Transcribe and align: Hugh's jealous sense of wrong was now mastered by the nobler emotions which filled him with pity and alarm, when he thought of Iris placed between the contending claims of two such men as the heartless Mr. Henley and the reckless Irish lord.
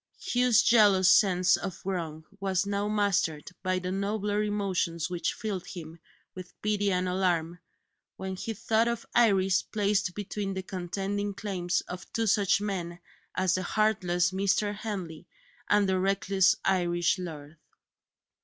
Hugh's 0.19 0.63
jealous 0.63 1.11
sense 1.11 1.55
of 1.55 1.79
wrong 1.85 2.25
was 2.39 2.65
now 2.65 2.87
mastered 2.87 3.51
by 3.61 3.77
the 3.77 3.91
nobler 3.91 4.41
emotions 4.41 5.11
which 5.11 5.35
filled 5.35 5.67
him 5.67 5.99
with 6.33 6.59
pity 6.63 6.91
and 6.91 7.07
alarm, 7.07 7.59
when 8.17 8.35
he 8.35 8.55
thought 8.55 8.87
of 8.87 9.05
Iris 9.13 9.61
placed 9.61 10.15
between 10.15 10.55
the 10.55 10.63
contending 10.63 11.35
claims 11.35 11.81
of 11.81 12.11
two 12.13 12.25
such 12.25 12.59
men 12.59 12.97
as 13.35 13.53
the 13.53 13.61
heartless 13.61 14.31
Mr. 14.31 14.73
Henley 14.73 15.27
and 15.69 15.87
the 15.87 15.99
reckless 15.99 16.55
Irish 16.65 17.19
lord. 17.19 17.59